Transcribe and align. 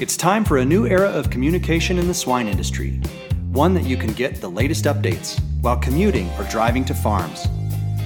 It's 0.00 0.16
time 0.16 0.44
for 0.44 0.58
a 0.58 0.64
new 0.64 0.86
era 0.86 1.08
of 1.08 1.28
communication 1.28 1.98
in 1.98 2.08
the 2.08 2.14
swine 2.14 2.48
industry, 2.48 2.92
one 3.52 3.74
that 3.74 3.84
you 3.84 3.96
can 3.98 4.12
get 4.14 4.40
the 4.40 4.48
latest 4.48 4.86
updates 4.86 5.38
while 5.60 5.76
commuting 5.76 6.30
or 6.38 6.44
driving 6.44 6.84
to 6.86 6.94
farms. 6.94 7.46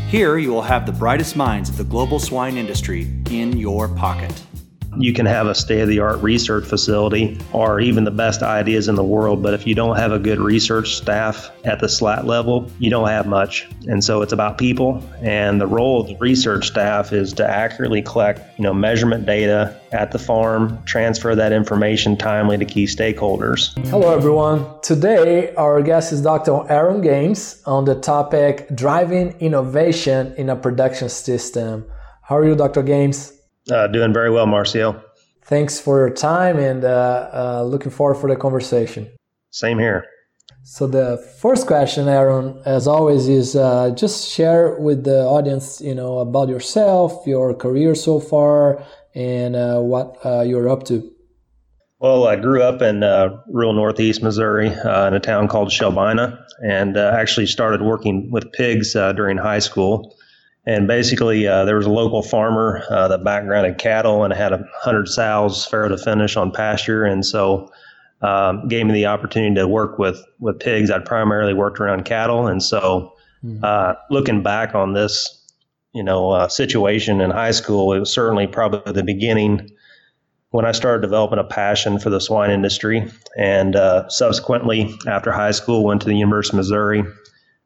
Here, 0.08 0.38
you 0.38 0.50
will 0.50 0.62
have 0.62 0.86
the 0.86 0.92
brightest 0.92 1.36
minds 1.36 1.68
of 1.68 1.76
the 1.76 1.84
global 1.84 2.18
swine 2.18 2.56
industry 2.56 3.08
in 3.30 3.56
your 3.56 3.88
pocket. 3.88 4.42
You 4.96 5.12
can 5.12 5.26
have 5.26 5.46
a 5.46 5.54
state 5.54 5.80
of 5.80 5.88
the 5.88 5.98
art 5.98 6.22
research 6.22 6.64
facility 6.64 7.38
or 7.52 7.80
even 7.80 8.04
the 8.04 8.10
best 8.10 8.42
ideas 8.42 8.88
in 8.88 8.94
the 8.94 9.04
world, 9.04 9.42
but 9.42 9.54
if 9.54 9.66
you 9.66 9.74
don't 9.74 9.96
have 9.96 10.12
a 10.12 10.18
good 10.18 10.38
research 10.38 10.94
staff 10.94 11.50
at 11.64 11.80
the 11.80 11.88
SLAT 11.88 12.26
level, 12.26 12.70
you 12.78 12.90
don't 12.90 13.08
have 13.08 13.26
much. 13.26 13.68
And 13.86 14.02
so 14.02 14.22
it's 14.22 14.32
about 14.32 14.58
people. 14.58 15.02
And 15.20 15.60
the 15.60 15.66
role 15.66 16.00
of 16.00 16.08
the 16.08 16.16
research 16.18 16.66
staff 16.66 17.12
is 17.12 17.32
to 17.34 17.48
accurately 17.48 18.02
collect, 18.02 18.40
you 18.58 18.64
know, 18.64 18.74
measurement 18.74 19.26
data 19.26 19.78
at 19.92 20.12
the 20.12 20.18
farm, 20.18 20.82
transfer 20.84 21.34
that 21.34 21.52
information 21.52 22.16
timely 22.16 22.58
to 22.58 22.64
key 22.64 22.84
stakeholders. 22.84 23.76
Hello, 23.88 24.14
everyone. 24.14 24.66
Today, 24.82 25.54
our 25.54 25.82
guest 25.82 26.12
is 26.12 26.22
Dr. 26.22 26.70
Aaron 26.70 27.00
Gaines 27.00 27.62
on 27.66 27.84
the 27.84 27.94
topic 27.94 28.68
driving 28.74 29.30
innovation 29.40 30.34
in 30.36 30.50
a 30.50 30.56
production 30.56 31.08
system. 31.08 31.86
How 32.22 32.38
are 32.38 32.44
you, 32.44 32.56
Dr. 32.56 32.82
Gaines? 32.82 33.32
Uh, 33.70 33.86
doing 33.86 34.12
very 34.12 34.30
well, 34.30 34.46
Marcio. 34.46 35.02
Thanks 35.44 35.78
for 35.78 35.98
your 35.98 36.10
time 36.10 36.58
and 36.58 36.84
uh, 36.84 37.30
uh, 37.32 37.62
looking 37.64 37.90
forward 37.90 38.16
for 38.16 38.28
the 38.28 38.36
conversation. 38.36 39.10
Same 39.50 39.78
here. 39.78 40.06
So 40.62 40.86
the 40.86 41.18
first 41.40 41.66
question, 41.66 42.08
Aaron, 42.08 42.60
as 42.64 42.86
always, 42.86 43.28
is 43.28 43.54
uh, 43.54 43.90
just 43.90 44.30
share 44.30 44.78
with 44.78 45.04
the 45.04 45.22
audience, 45.24 45.80
you 45.80 45.94
know, 45.94 46.18
about 46.18 46.48
yourself, 46.48 47.26
your 47.26 47.54
career 47.54 47.94
so 47.94 48.20
far, 48.20 48.82
and 49.14 49.54
uh, 49.54 49.80
what 49.80 50.18
uh, 50.24 50.40
you're 50.40 50.68
up 50.68 50.84
to. 50.84 51.10
Well, 51.98 52.26
I 52.26 52.36
grew 52.36 52.62
up 52.62 52.82
in 52.82 53.00
rural 53.48 53.72
Northeast 53.72 54.22
Missouri 54.22 54.68
in 54.68 55.14
a 55.14 55.20
town 55.20 55.48
called 55.48 55.68
Shelbina, 55.68 56.38
and 56.62 56.96
actually 56.96 57.46
started 57.46 57.80
working 57.82 58.30
with 58.30 58.50
pigs 58.52 58.92
during 58.92 59.38
high 59.38 59.60
school. 59.60 60.14
And 60.66 60.88
basically, 60.88 61.46
uh, 61.46 61.64
there 61.66 61.76
was 61.76 61.86
a 61.86 61.90
local 61.90 62.22
farmer 62.22 62.82
uh, 62.88 63.08
that 63.08 63.22
backgrounded 63.22 63.76
cattle 63.78 64.24
and 64.24 64.32
had 64.32 64.52
a 64.52 64.64
hundred 64.80 65.08
sows, 65.08 65.66
farrow 65.66 65.88
to 65.88 65.98
finish 65.98 66.36
on 66.36 66.50
pasture, 66.50 67.04
and 67.04 67.24
so 67.24 67.70
um, 68.22 68.66
gave 68.68 68.86
me 68.86 68.94
the 68.94 69.06
opportunity 69.06 69.54
to 69.56 69.68
work 69.68 69.98
with 69.98 70.24
with 70.38 70.58
pigs. 70.58 70.90
I'd 70.90 71.04
primarily 71.04 71.52
worked 71.52 71.80
around 71.80 72.06
cattle, 72.06 72.46
and 72.46 72.62
so 72.62 73.14
mm-hmm. 73.44 73.62
uh, 73.62 73.94
looking 74.10 74.42
back 74.42 74.74
on 74.74 74.94
this, 74.94 75.46
you 75.92 76.02
know, 76.02 76.30
uh, 76.30 76.48
situation 76.48 77.20
in 77.20 77.30
high 77.30 77.50
school, 77.50 77.92
it 77.92 78.00
was 78.00 78.12
certainly 78.12 78.46
probably 78.46 78.92
the 78.92 79.04
beginning 79.04 79.70
when 80.48 80.64
I 80.64 80.72
started 80.72 81.02
developing 81.02 81.40
a 81.40 81.44
passion 81.44 81.98
for 81.98 82.08
the 82.08 82.20
swine 82.20 82.50
industry. 82.50 83.10
And 83.36 83.76
uh, 83.76 84.08
subsequently, 84.08 84.96
after 85.06 85.30
high 85.30 85.50
school, 85.50 85.84
went 85.84 86.00
to 86.02 86.06
the 86.06 86.16
University 86.16 86.56
of 86.56 86.58
Missouri, 86.58 87.04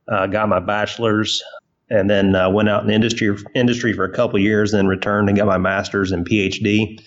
uh, 0.09 0.27
got 0.27 0.49
my 0.49 0.59
bachelor's 0.59 1.45
and 1.91 2.09
then 2.09 2.35
uh, 2.35 2.51
went 2.51 2.69
out 2.69 2.83
in 2.83 2.89
the 2.89 2.95
industry 2.95 3.37
industry 3.55 3.93
for 3.93 4.05
a 4.05 4.13
couple 4.13 4.39
years, 4.39 4.73
then 4.73 4.87
returned 4.87 5.29
and 5.29 5.39
got 5.39 5.47
my 5.47 5.59
master's 5.59 6.13
and 6.13 6.29
PhD 6.29 7.01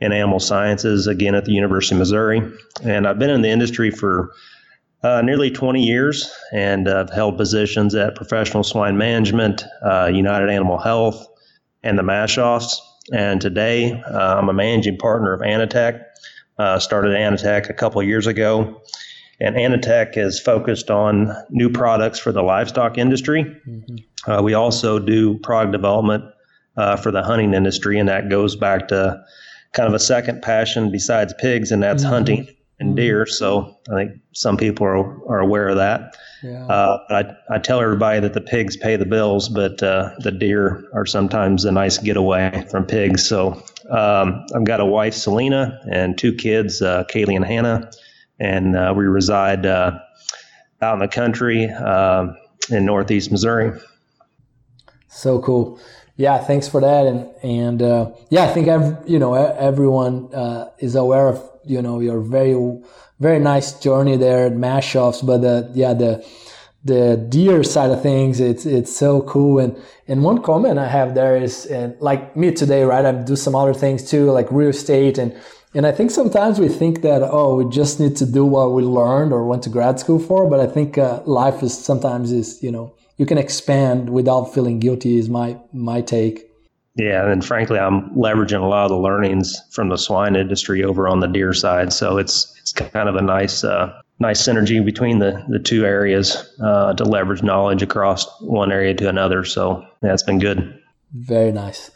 in 0.00 0.12
animal 0.12 0.40
sciences 0.40 1.06
again 1.06 1.34
at 1.34 1.44
the 1.44 1.52
University 1.52 1.94
of 1.94 2.00
Missouri. 2.00 2.42
And 2.82 3.06
I've 3.06 3.18
been 3.18 3.30
in 3.30 3.42
the 3.42 3.50
industry 3.50 3.90
for 3.90 4.32
uh, 5.02 5.22
nearly 5.22 5.50
20 5.50 5.82
years, 5.82 6.32
and 6.52 6.88
I've 6.88 7.10
held 7.10 7.36
positions 7.36 7.94
at 7.94 8.14
Professional 8.14 8.64
Swine 8.64 8.96
Management, 8.96 9.64
uh, 9.82 10.10
United 10.12 10.48
Animal 10.48 10.78
Health, 10.78 11.26
and 11.82 11.98
the 11.98 12.02
Maschhoffs. 12.02 12.76
And 13.12 13.40
today, 13.40 13.92
uh, 13.92 14.38
I'm 14.38 14.48
a 14.48 14.54
managing 14.54 14.96
partner 14.96 15.34
of 15.34 15.42
Ani-Tek. 15.42 16.00
Uh, 16.56 16.78
started 16.78 17.14
Ani-Tek 17.14 17.68
a 17.68 17.74
couple 17.74 18.02
years 18.02 18.26
ago 18.26 18.80
and 19.40 19.56
Ani-Tek 19.56 20.16
is 20.16 20.40
focused 20.40 20.90
on 20.90 21.34
new 21.50 21.68
products 21.68 22.18
for 22.18 22.32
the 22.32 22.42
livestock 22.42 22.98
industry. 22.98 23.44
Mm-hmm. 23.44 23.96
Uh, 24.26 24.40
we 24.42 24.54
also 24.54 24.98
do 24.98 25.38
product 25.38 25.72
development 25.72 26.24
uh, 26.76 26.96
for 26.96 27.10
the 27.10 27.22
hunting 27.22 27.54
industry, 27.54 27.98
and 27.98 28.08
that 28.08 28.28
goes 28.28 28.56
back 28.56 28.88
to 28.88 29.22
kind 29.72 29.88
of 29.88 29.94
a 29.94 29.98
second 29.98 30.42
passion 30.42 30.90
besides 30.90 31.34
pigs, 31.38 31.72
and 31.72 31.82
that's 31.82 32.02
mm-hmm. 32.02 32.12
hunting 32.12 32.48
and 32.80 32.90
mm-hmm. 32.90 32.96
deer. 32.96 33.26
So 33.26 33.78
I 33.90 33.94
think 33.94 34.20
some 34.32 34.56
people 34.56 34.86
are, 34.86 35.28
are 35.28 35.40
aware 35.40 35.68
of 35.68 35.76
that. 35.76 36.16
Yeah. 36.42 36.66
Uh, 36.66 36.98
I, 37.10 37.54
I 37.54 37.58
tell 37.58 37.80
everybody 37.80 38.20
that 38.20 38.34
the 38.34 38.40
pigs 38.40 38.76
pay 38.76 38.96
the 38.96 39.06
bills, 39.06 39.48
but 39.48 39.82
uh, 39.82 40.10
the 40.18 40.30
deer 40.30 40.84
are 40.92 41.06
sometimes 41.06 41.64
a 41.64 41.72
nice 41.72 41.98
getaway 41.98 42.66
from 42.70 42.84
pigs. 42.84 43.26
So 43.26 43.62
um, 43.90 44.44
I've 44.54 44.64
got 44.64 44.80
a 44.80 44.84
wife, 44.84 45.14
Selena, 45.14 45.80
and 45.90 46.18
two 46.18 46.34
kids, 46.34 46.82
uh, 46.82 47.04
Kaylee 47.04 47.36
and 47.36 47.44
Hannah 47.44 47.90
and 48.40 48.76
uh, 48.76 48.92
we 48.96 49.04
reside 49.04 49.66
uh, 49.66 49.98
out 50.82 50.94
in 50.94 51.00
the 51.00 51.08
country 51.08 51.68
uh, 51.68 52.26
in 52.70 52.84
Northeast 52.84 53.30
Missouri. 53.30 53.78
So 55.14 55.38
cool. 55.38 55.78
Yeah, 56.16 56.38
thanks 56.38 56.68
for 56.68 56.80
that. 56.80 57.06
And 57.06 57.30
and 57.42 57.82
uh, 57.82 58.10
yeah, 58.30 58.44
I 58.44 58.48
think 58.48 58.68
I've, 58.68 59.08
you 59.08 59.18
know 59.18 59.34
everyone 59.34 60.32
uh, 60.34 60.70
is 60.78 60.94
aware 60.94 61.28
of 61.28 61.42
you 61.64 61.80
know 61.80 62.00
your 62.00 62.20
very 62.20 62.54
very 63.20 63.38
nice 63.38 63.72
journey 63.78 64.16
there 64.16 64.46
at 64.46 64.52
Maschhoffs, 64.52 65.24
but 65.24 65.38
the 65.38 65.70
yeah 65.74 65.94
the 65.94 66.26
the 66.84 67.16
deer 67.30 67.64
side 67.64 67.90
of 67.90 68.02
things 68.02 68.40
it's 68.40 68.66
it's 68.66 68.94
so 68.94 69.22
cool 69.22 69.58
and 69.58 69.74
and 70.06 70.22
one 70.22 70.42
comment 70.42 70.78
i 70.78 70.86
have 70.86 71.14
there 71.14 71.34
is 71.34 71.64
and 71.64 71.98
like 71.98 72.36
me 72.36 72.52
today 72.52 72.82
right 72.84 73.06
i 73.06 73.12
do 73.12 73.34
some 73.34 73.54
other 73.54 73.72
things 73.72 74.10
too 74.10 74.30
like 74.30 74.46
real 74.50 74.68
estate 74.68 75.16
and 75.16 75.34
and 75.74 75.86
I 75.88 75.92
think 75.92 76.12
sometimes 76.12 76.60
we 76.60 76.68
think 76.68 77.02
that, 77.02 77.20
oh, 77.22 77.56
we 77.56 77.68
just 77.68 77.98
need 77.98 78.16
to 78.18 78.26
do 78.26 78.44
what 78.44 78.72
we 78.72 78.84
learned 78.84 79.32
or 79.32 79.44
went 79.44 79.64
to 79.64 79.70
grad 79.70 79.98
school 79.98 80.20
for. 80.20 80.48
But 80.48 80.60
I 80.60 80.68
think 80.68 80.96
uh, 80.96 81.22
life 81.24 81.64
is 81.64 81.76
sometimes 81.76 82.30
is, 82.30 82.62
you 82.62 82.70
know, 82.70 82.94
you 83.16 83.26
can 83.26 83.38
expand 83.38 84.10
without 84.10 84.52
feeling 84.54 84.80
guilty 84.80 85.18
is 85.18 85.28
my, 85.28 85.58
my 85.72 86.00
take. 86.00 86.50
Yeah. 86.96 87.28
And 87.28 87.44
frankly, 87.44 87.78
I'm 87.78 88.10
leveraging 88.10 88.62
a 88.62 88.66
lot 88.66 88.84
of 88.84 88.90
the 88.90 88.98
learnings 88.98 89.60
from 89.70 89.88
the 89.88 89.96
swine 89.96 90.36
industry 90.36 90.84
over 90.84 91.08
on 91.08 91.20
the 91.20 91.26
deer 91.26 91.52
side. 91.52 91.92
So 91.92 92.18
it's, 92.18 92.54
it's 92.60 92.72
kind 92.72 93.08
of 93.08 93.16
a 93.16 93.22
nice, 93.22 93.64
uh, 93.64 93.92
nice 94.20 94.46
synergy 94.46 94.84
between 94.84 95.18
the, 95.18 95.44
the 95.48 95.58
two 95.58 95.84
areas 95.84 96.48
uh, 96.62 96.94
to 96.94 97.04
leverage 97.04 97.42
knowledge 97.42 97.82
across 97.82 98.26
one 98.40 98.70
area 98.70 98.94
to 98.94 99.08
another. 99.08 99.44
So 99.44 99.84
yeah, 100.02 100.12
it's 100.12 100.22
been 100.22 100.38
good. 100.38 100.80
Very 101.12 101.52
nice. 101.52 101.90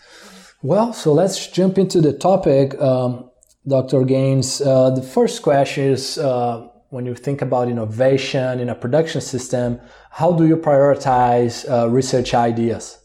Well, 0.62 0.92
so 0.92 1.12
let's 1.12 1.46
jump 1.46 1.78
into 1.78 2.00
the 2.00 2.12
topic. 2.12 2.80
Um, 2.80 3.30
Dr. 3.68 4.04
Gaines. 4.04 4.60
Uh, 4.60 4.90
the 4.90 5.02
first 5.02 5.42
question 5.42 5.84
is 5.84 6.18
uh, 6.18 6.66
when 6.90 7.04
you 7.04 7.14
think 7.14 7.42
about 7.42 7.68
innovation 7.68 8.60
in 8.60 8.68
a 8.68 8.74
production 8.74 9.20
system, 9.20 9.80
how 10.10 10.32
do 10.32 10.46
you 10.46 10.56
prioritize 10.56 11.68
uh, 11.70 11.88
research 11.88 12.34
ideas? 12.34 12.98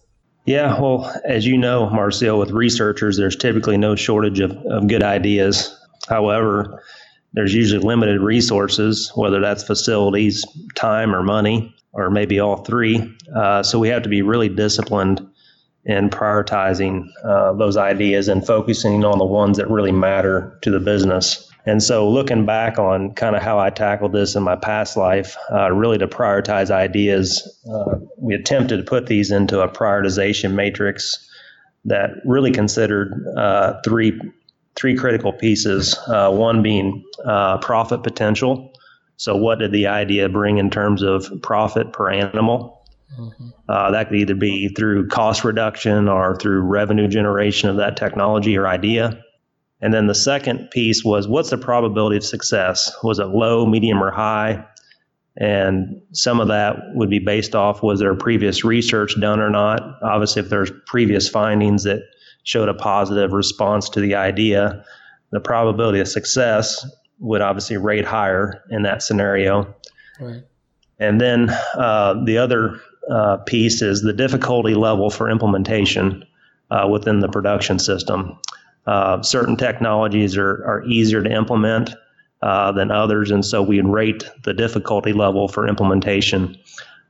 Yeah, 0.46 0.80
well, 0.80 1.14
as 1.26 1.46
you 1.46 1.58
know, 1.58 1.90
Marcio, 1.92 2.38
with 2.38 2.52
researchers, 2.52 3.18
there's 3.18 3.36
typically 3.36 3.78
no 3.78 3.96
shortage 3.96 4.40
of, 4.40 4.52
of 4.70 4.88
good 4.88 5.04
ideas. 5.04 5.78
However, 6.10 6.84
there's 7.34 7.54
usually 7.54 7.84
limited 7.84 8.22
resources, 8.22 9.12
whether 9.16 9.40
that's 9.40 9.64
facilities, 9.64 10.46
time, 10.76 11.16
or 11.16 11.24
money, 11.24 11.74
or 11.94 12.10
maybe 12.10 12.40
all 12.40 12.58
three. 12.58 13.16
Uh, 13.36 13.64
so 13.64 13.80
we 13.80 13.88
have 13.88 14.04
to 14.04 14.10
be 14.10 14.22
really 14.22 14.50
disciplined 14.50 15.26
in 15.86 16.10
prioritizing 16.10 17.08
uh, 17.26 17.54
those 17.54 17.76
ideas 17.78 18.28
and 18.28 18.46
focusing 18.46 19.04
on 19.04 19.18
the 19.18 19.26
ones 19.26 19.58
that 19.58 19.70
really 19.70 19.92
matter 19.92 20.58
to 20.62 20.72
the 20.72 20.80
business. 20.80 21.50
And 21.66 21.82
so, 21.82 22.10
looking 22.10 22.46
back 22.46 22.78
on 22.78 23.14
kind 23.14 23.36
of 23.36 23.42
how 23.42 23.58
I 23.58 23.70
tackled 23.70 24.12
this 24.12 24.36
in 24.36 24.44
my 24.44 24.56
past 24.58 24.98
life, 24.98 25.38
uh, 25.52 25.72
really 25.72 25.98
to 25.98 26.08
prioritize 26.08 26.70
ideas, 26.70 27.62
uh, 27.72 28.00
we 28.18 28.34
attempted 28.34 28.78
to 28.78 28.84
put 28.84 29.08
these 29.08 29.32
into 29.32 29.62
a 29.62 29.70
prioritization 29.70 30.54
matrix 30.54 31.30
that 31.86 32.12
really 32.26 32.52
considered 32.52 33.26
uh, 33.38 33.82
three 33.86 34.20
three 34.76 34.96
critical 34.96 35.32
pieces. 35.32 35.98
Uh, 36.08 36.32
one 36.32 36.62
being 36.62 37.04
uh, 37.26 37.58
profit 37.60 38.04
potential. 38.04 38.74
So, 39.16 39.38
what 39.38 39.60
did 39.60 39.72
the 39.72 39.88
idea 39.88 40.28
bring 40.28 40.58
in 40.58 40.70
terms 40.70 41.02
of 41.02 41.32
profit 41.42 41.94
per 41.94 42.10
animal? 42.10 42.86
Mm-hmm. 43.18 43.50
Uh, 43.70 43.92
that 43.92 44.10
could 44.10 44.18
either 44.18 44.36
be 44.36 44.70
through 44.70 45.08
cost 45.08 45.44
reduction 45.44 46.10
or 46.10 46.36
through 46.36 46.62
revenue 46.62 47.08
generation 47.08 47.70
of 47.70 47.78
that 47.78 47.96
technology 47.96 48.58
or 48.58 48.68
idea. 48.68 49.23
And 49.84 49.94
then 49.94 50.08
the 50.08 50.16
second 50.16 50.70
piece 50.72 51.04
was 51.04 51.28
what's 51.28 51.50
the 51.50 51.58
probability 51.58 52.16
of 52.16 52.24
success? 52.24 52.90
Was 53.04 53.20
it 53.20 53.26
low, 53.26 53.66
medium, 53.66 54.02
or 54.02 54.12
high? 54.12 54.66
And 55.36 56.02
some 56.14 56.40
of 56.40 56.48
that 56.48 56.78
would 56.94 57.10
be 57.10 57.20
based 57.20 57.54
off 57.54 57.84
was 57.84 58.00
there 58.00 58.16
previous 58.16 58.64
research 58.64 59.20
done 59.20 59.42
or 59.42 59.50
not? 59.50 59.82
Obviously, 60.02 60.42
if 60.42 60.48
there's 60.48 60.72
previous 60.88 61.28
findings 61.28 61.84
that 61.84 62.02
showed 62.44 62.70
a 62.70 62.74
positive 62.74 63.34
response 63.34 63.90
to 63.90 64.00
the 64.00 64.16
idea, 64.16 64.86
the 65.32 65.42
probability 65.42 66.00
of 66.00 66.08
success 66.08 66.90
would 67.20 67.42
obviously 67.42 67.76
rate 67.76 68.06
higher 68.06 68.64
in 68.70 68.84
that 68.84 69.04
scenario. 69.04 69.76
Right. 70.18 70.44
And 70.98 71.20
then 71.20 71.50
uh, 71.50 72.24
the 72.26 72.38
other 72.38 72.80
uh, 73.12 73.38
piece 73.38 73.82
is 73.82 74.02
the 74.02 74.14
difficulty 74.14 74.76
level 74.76 75.10
for 75.10 75.30
implementation 75.30 76.24
uh, 76.72 76.88
within 76.90 77.20
the 77.20 77.28
production 77.28 77.80
system. 77.80 78.40
Uh, 78.86 79.22
certain 79.22 79.56
technologies 79.56 80.38
are, 80.38 80.66
are 80.66 80.84
easier 80.86 81.24
to 81.24 81.32
implement 81.32 81.92
uh, 82.42 82.72
than 82.74 82.92
others, 82.92 83.32
and 83.32 83.46
so 83.46 83.62
we 83.62 83.80
rate 83.80 84.24
the 84.44 84.54
difficulty 84.54 85.14
level 85.14 85.48
for 85.48 85.68
implementation. 85.68 86.58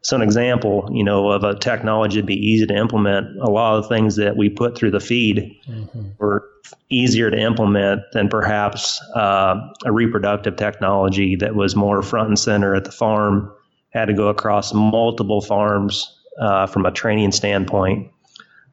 So, 0.02 0.16
an 0.16 0.22
example, 0.22 0.88
you 0.92 1.04
know, 1.04 1.30
of 1.30 1.44
a 1.44 1.56
technology 1.56 2.20
to 2.20 2.26
be 2.26 2.36
easy 2.36 2.68
to 2.68 2.76
implement, 2.76 3.38
a 3.42 3.50
lot 3.50 3.78
of 3.78 3.84
the 3.84 3.90
things 3.90 4.18
that 4.18 4.36
we 4.36 4.50
put 4.50 4.78
through 4.78 4.92
the 4.92 5.00
feed 5.00 5.56
mm-hmm. 5.68 6.10
were 6.20 6.48
easier 6.90 7.32
to 7.32 7.38
implement 7.38 8.02
than 8.12 8.30
perhaps 8.30 9.02
uh, 9.16 9.56
a 9.86 9.92
reproductive 9.92 10.56
technology 10.56 11.36
that 11.38 11.56
was 11.56 11.76
more 11.76 12.02
front 12.04 12.28
and 12.28 12.38
center 12.38 12.76
at 12.76 12.86
the 12.86 12.92
farm, 12.92 13.52
had 13.90 14.06
to 14.06 14.14
go 14.14 14.28
across 14.28 14.74
multiple 14.74 15.42
farms 15.42 16.20
uh, 16.40 16.68
from 16.68 16.86
a 16.86 16.92
training 16.92 17.32
standpoint. 17.32 18.12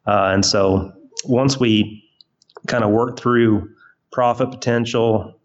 Uh, 0.06 0.30
and 0.34 0.44
so 0.44 0.92
once 1.24 1.58
we 1.58 2.02
kind 2.66 2.84
of 2.84 2.90
worked 2.90 3.20
through 3.20 3.68
profit 4.12 4.50
potential 4.50 5.38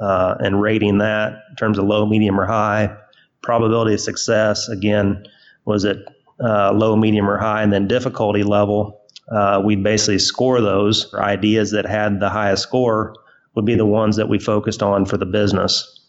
uh, 0.00 0.36
and 0.40 0.60
rating 0.60 0.98
that 0.98 1.32
in 1.50 1.56
terms 1.56 1.78
of 1.78 1.84
low, 1.84 2.06
medium, 2.06 2.38
or 2.40 2.46
high, 2.46 2.94
probability 3.42 3.94
of 3.94 4.00
success, 4.00 4.68
again, 4.68 5.24
was 5.64 5.84
it 5.84 5.98
uh, 6.42 6.72
low, 6.72 6.96
medium, 6.96 7.28
or 7.28 7.38
high, 7.38 7.62
and 7.62 7.72
then 7.72 7.86
difficulty 7.86 8.42
level 8.42 9.00
uh, 9.30 9.62
we'd 9.64 9.82
basically 9.82 10.18
score 10.18 10.60
those 10.60 11.12
ideas 11.14 11.70
that 11.70 11.86
had 11.86 12.20
the 12.20 12.28
highest 12.28 12.64
score 12.64 13.14
would 13.54 13.64
be 13.64 13.74
the 13.74 13.86
ones 13.86 14.16
that 14.16 14.28
we 14.28 14.38
focused 14.38 14.82
on 14.82 15.06
for 15.06 15.16
the 15.16 15.26
business. 15.26 16.00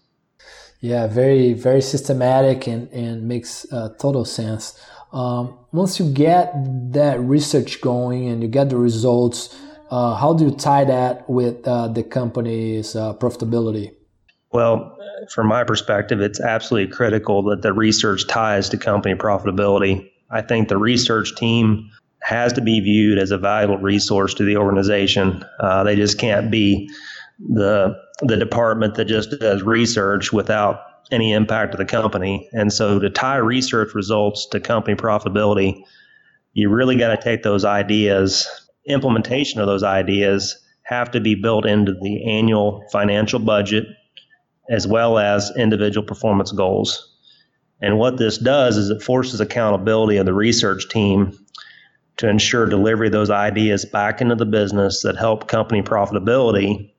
Yeah, 0.79 1.05
very, 1.05 1.53
very 1.53 1.81
systematic 1.81 2.67
and, 2.67 2.89
and 2.91 3.27
makes 3.27 3.71
uh, 3.71 3.89
total 3.99 4.25
sense. 4.25 4.79
Um, 5.13 5.57
once 5.71 5.99
you 5.99 6.11
get 6.11 6.53
that 6.93 7.19
research 7.19 7.81
going 7.81 8.27
and 8.27 8.41
you 8.41 8.47
get 8.47 8.69
the 8.69 8.77
results, 8.77 9.55
uh, 9.91 10.15
how 10.15 10.33
do 10.33 10.45
you 10.45 10.51
tie 10.51 10.85
that 10.85 11.29
with 11.29 11.67
uh, 11.67 11.87
the 11.89 12.03
company's 12.03 12.95
uh, 12.95 13.13
profitability? 13.13 13.93
Well, 14.53 14.97
from 15.33 15.47
my 15.47 15.63
perspective, 15.63 16.21
it's 16.21 16.39
absolutely 16.39 16.93
critical 16.93 17.43
that 17.43 17.61
the 17.61 17.73
research 17.73 18.27
ties 18.27 18.69
to 18.69 18.77
company 18.77 19.15
profitability. 19.15 20.09
I 20.29 20.41
think 20.41 20.69
the 20.69 20.77
research 20.77 21.35
team 21.35 21.89
has 22.21 22.53
to 22.53 22.61
be 22.61 22.79
viewed 22.79 23.17
as 23.17 23.31
a 23.31 23.37
valuable 23.37 23.77
resource 23.77 24.33
to 24.35 24.43
the 24.43 24.57
organization. 24.57 25.43
Uh, 25.59 25.83
they 25.83 25.95
just 25.95 26.17
can't 26.17 26.49
be 26.49 26.89
the 27.39 27.95
the 28.21 28.37
department 28.37 28.95
that 28.95 29.05
just 29.05 29.31
does 29.39 29.63
research 29.63 30.31
without 30.31 30.79
any 31.11 31.33
impact 31.33 31.71
to 31.71 31.77
the 31.77 31.85
company. 31.85 32.47
And 32.53 32.71
so 32.71 32.99
to 32.99 33.09
tie 33.09 33.37
research 33.37 33.95
results 33.95 34.45
to 34.51 34.59
company 34.59 34.95
profitability, 34.95 35.83
you 36.53 36.69
really 36.69 36.95
got 36.97 37.15
to 37.15 37.21
take 37.21 37.41
those 37.41 37.65
ideas, 37.65 38.47
implementation 38.85 39.59
of 39.59 39.67
those 39.67 39.83
ideas 39.83 40.57
have 40.83 41.11
to 41.11 41.21
be 41.21 41.35
built 41.35 41.65
into 41.65 41.93
the 42.01 42.23
annual 42.25 42.83
financial 42.91 43.39
budget 43.39 43.85
as 44.69 44.87
well 44.87 45.17
as 45.17 45.51
individual 45.57 46.05
performance 46.05 46.51
goals. 46.51 47.15
And 47.81 47.97
what 47.97 48.17
this 48.17 48.37
does 48.37 48.77
is 48.77 48.89
it 48.89 49.01
forces 49.01 49.41
accountability 49.41 50.17
of 50.17 50.25
the 50.25 50.33
research 50.33 50.87
team 50.89 51.37
to 52.17 52.29
ensure 52.29 52.65
delivery 52.65 53.07
of 53.07 53.13
those 53.13 53.29
ideas 53.29 53.85
back 53.85 54.21
into 54.21 54.35
the 54.35 54.45
business 54.45 55.01
that 55.01 55.17
help 55.17 55.47
company 55.47 55.81
profitability. 55.81 56.91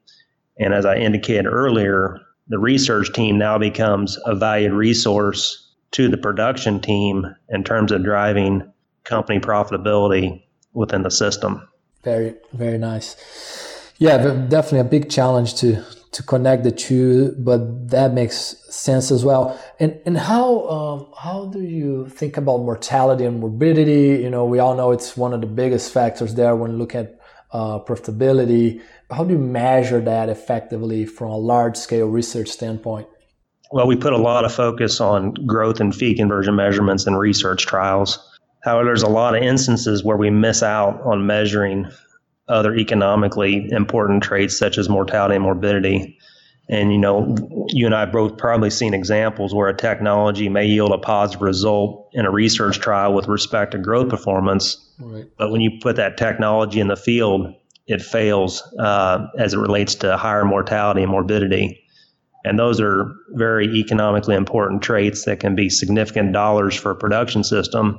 And 0.59 0.75
as 0.75 0.85
I 0.85 0.97
indicated 0.97 1.47
earlier, 1.47 2.19
the 2.49 2.59
research 2.59 3.13
team 3.13 3.39
now 3.39 3.59
becomes 3.59 4.19
a 4.27 4.35
valued 4.35 4.73
resource 4.73 5.73
to 5.93 6.09
the 6.09 6.17
production 6.17 6.81
team 6.81 7.27
in 7.49 7.63
terms 7.63 7.93
of 7.93 8.03
driving 8.03 8.73
company 9.05 9.39
profitability 9.39 10.43
within 10.73 11.03
the 11.03 11.11
system. 11.11 11.69
Very, 12.05 12.35
very 12.53 12.79
nice. 12.79 13.17
Yeah, 13.99 14.17
definitely 14.49 14.81
a 14.81 14.85
big 14.85 15.11
challenge 15.11 15.55
to 15.57 15.85
to 16.13 16.23
connect 16.23 16.63
the 16.63 16.71
two, 16.71 17.35
but 17.39 17.89
that 17.89 18.13
makes 18.13 18.57
sense 18.69 19.11
as 19.11 19.25
well. 19.25 19.59
And 19.81 19.99
and 20.05 20.19
how 20.19 20.69
um, 20.69 21.07
how 21.17 21.47
do 21.47 21.63
you 21.63 22.09
think 22.09 22.37
about 22.37 22.59
mortality 22.59 23.25
and 23.25 23.41
morbidity? 23.41 24.23
You 24.23 24.31
know, 24.31 24.45
we 24.45 24.59
all 24.59 24.75
know 24.75 24.91
it's 24.91 25.17
one 25.17 25.33
of 25.33 25.41
the 25.41 25.47
biggest 25.47 25.93
factors 25.93 26.35
there 26.35 26.55
when 26.55 26.79
looking 26.79 27.03
at 27.03 27.19
uh, 27.53 27.79
profitability. 27.79 28.83
How 29.11 29.25
do 29.25 29.35
you 29.35 29.39
measure 29.39 30.01
that 30.01 30.29
effectively 30.29 31.07
from 31.07 31.31
a 31.31 31.39
large 31.39 31.77
scale 31.77 32.09
research 32.09 32.49
standpoint? 32.49 33.07
Well, 33.71 33.87
we 33.87 33.97
put 33.97 34.13
a 34.13 34.19
lot 34.19 34.45
of 34.45 34.53
focus 34.53 35.01
on 35.01 35.33
growth 35.47 35.81
and 35.81 35.95
feed 35.95 36.19
conversion 36.19 36.57
measurements 36.57 37.07
and 37.07 37.19
research 37.19 37.65
trials. 37.65 38.19
However, 38.63 38.85
there's 38.85 39.03
a 39.03 39.09
lot 39.09 39.35
of 39.35 39.43
instances 39.43 40.05
where 40.05 40.17
we 40.17 40.31
miss 40.31 40.63
out 40.63 41.01
on 41.03 41.27
measuring 41.27 41.91
other 42.49 42.75
economically 42.75 43.71
important 43.71 44.23
traits 44.23 44.59
such 44.59 44.79
as 44.79 44.89
mortality 44.89 45.37
and 45.37 45.45
morbidity. 45.45 46.19
And 46.69 46.93
you 46.93 46.99
know, 46.99 47.37
you 47.69 47.87
and 47.87 47.95
I 47.95 48.01
have 48.01 48.13
both 48.13 48.39
probably 48.39 48.71
seen 48.71 48.95
examples 48.95 49.55
where 49.55 49.69
a 49.69 49.77
technology 49.77 50.49
may 50.49 50.67
yield 50.67 50.93
a 50.93 50.99
positive 50.99 51.43
result 51.43 52.09
in 52.13 52.25
a 52.25 52.31
research 52.31 52.79
trial 52.79 53.15
with 53.15 53.27
respect 53.27 53.73
to 53.73 53.79
growth 53.79 54.09
performance, 54.09 54.79
right. 55.01 55.27
but 55.37 55.51
when 55.51 55.61
you 55.61 55.79
put 55.81 55.97
that 55.97 56.17
technology 56.17 56.79
in 56.79 56.89
the 56.89 56.97
field, 56.97 57.53
it 57.87 58.01
fails 58.01 58.63
uh, 58.79 59.27
as 59.39 59.55
it 59.55 59.59
relates 59.59 59.97
to 59.97 60.17
higher 60.17 60.45
mortality 60.45 61.03
and 61.03 61.11
morbidity. 61.11 61.85
And 62.45 62.59
those 62.59 62.81
are 62.81 63.13
very 63.31 63.67
economically 63.77 64.35
important 64.35 64.83
traits 64.83 65.25
that 65.25 65.41
can 65.41 65.55
be 65.55 65.69
significant 65.69 66.33
dollars 66.33 66.75
for 66.75 66.91
a 66.91 66.97
production 66.97 67.45
system. 67.45 67.99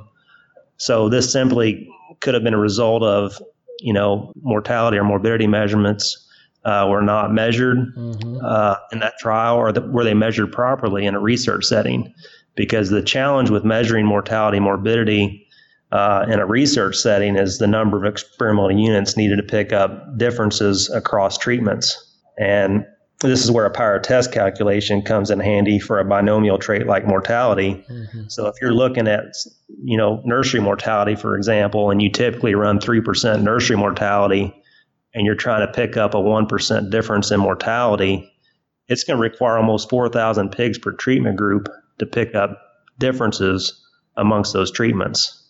So 0.76 1.08
this 1.08 1.32
simply 1.32 1.88
could 2.20 2.34
have 2.34 2.42
been 2.42 2.54
a 2.54 2.58
result 2.58 3.02
of 3.02 3.40
you 3.80 3.92
know, 3.92 4.32
mortality 4.42 4.96
or 4.96 5.04
morbidity 5.04 5.46
measurements 5.46 6.26
uh, 6.64 6.86
were 6.88 7.02
not 7.02 7.32
measured 7.32 7.76
mm-hmm. 7.96 8.38
uh, 8.42 8.76
in 8.92 9.00
that 9.00 9.12
trial, 9.18 9.56
or 9.56 9.72
the, 9.72 9.82
were 9.82 10.04
they 10.04 10.14
measured 10.14 10.50
properly 10.52 11.04
in 11.04 11.14
a 11.14 11.20
research 11.20 11.64
setting? 11.64 12.12
Because 12.54 12.90
the 12.90 13.02
challenge 13.02 13.50
with 13.50 13.64
measuring 13.64 14.06
mortality, 14.06 14.60
morbidity 14.60 15.46
uh, 15.92 16.24
in 16.28 16.40
a 16.40 16.46
research 16.46 16.96
setting 16.96 17.36
is 17.36 17.58
the 17.58 17.66
number 17.66 17.98
of 17.98 18.10
experimental 18.10 18.72
units 18.72 19.16
needed 19.16 19.36
to 19.36 19.42
pick 19.42 19.72
up 19.72 20.16
differences 20.16 20.88
across 20.90 21.36
treatments. 21.36 22.16
And 22.38 22.86
this 23.28 23.44
is 23.44 23.50
where 23.50 23.64
a 23.64 23.70
power 23.70 23.98
test 23.98 24.32
calculation 24.32 25.02
comes 25.02 25.30
in 25.30 25.40
handy 25.40 25.78
for 25.78 25.98
a 25.98 26.04
binomial 26.04 26.58
trait 26.58 26.86
like 26.86 27.06
mortality. 27.06 27.84
Mm-hmm. 27.90 28.24
So 28.28 28.46
if 28.46 28.54
you're 28.60 28.74
looking 28.74 29.08
at, 29.08 29.24
you 29.82 29.96
know, 29.96 30.20
nursery 30.24 30.60
mortality, 30.60 31.14
for 31.14 31.36
example, 31.36 31.90
and 31.90 32.02
you 32.02 32.10
typically 32.10 32.54
run 32.54 32.78
3% 32.78 33.42
nursery 33.42 33.76
mortality 33.76 34.54
and 35.14 35.24
you're 35.24 35.34
trying 35.34 35.66
to 35.66 35.72
pick 35.72 35.96
up 35.96 36.14
a 36.14 36.18
1% 36.18 36.90
difference 36.90 37.30
in 37.30 37.40
mortality, 37.40 38.30
it's 38.88 39.04
going 39.04 39.16
to 39.16 39.22
require 39.22 39.56
almost 39.56 39.88
4,000 39.88 40.50
pigs 40.50 40.78
per 40.78 40.92
treatment 40.92 41.36
group 41.36 41.68
to 41.98 42.06
pick 42.06 42.34
up 42.34 42.58
differences 42.98 43.80
amongst 44.16 44.52
those 44.52 44.70
treatments. 44.70 45.40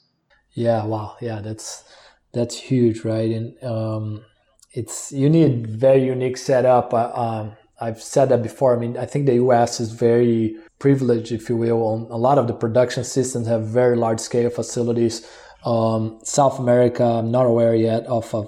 Yeah, 0.53 0.85
wow. 0.85 1.17
Yeah, 1.21 1.41
that's 1.41 1.85
that's 2.33 2.57
huge, 2.57 3.05
right? 3.05 3.31
And 3.31 3.65
um, 3.65 4.25
it's 4.73 5.11
you 5.13 5.29
need 5.29 5.67
very 5.67 6.05
unique 6.05 6.37
setup. 6.37 6.95
Uh, 6.95 7.11
um, 7.15 7.57
I've 7.81 8.03
said 8.03 8.29
that 8.29 8.43
before. 8.43 8.77
I 8.77 8.79
mean, 8.79 8.97
I 8.97 9.07
think 9.07 9.27
the 9.27 9.35
US 9.35 9.81
is 9.81 9.91
very 9.91 10.57
privileged, 10.79 11.33
if 11.33 11.49
you 11.49 11.57
will. 11.57 11.83
On 11.83 12.07
a 12.11 12.17
lot 12.17 12.39
of 12.39 12.47
the 12.47 12.55
production 12.55 13.05
systems 13.05 13.47
have 13.47 13.67
very 13.67 13.97
large 13.97 14.21
scale 14.21 14.51
facilities. 14.51 15.27
Um, 15.65 16.21
South 16.23 16.59
America, 16.59 17.05
I'm 17.05 17.31
not 17.31 17.47
aware 17.47 17.75
yet 17.75 18.05
of 18.07 18.33
a 18.35 18.45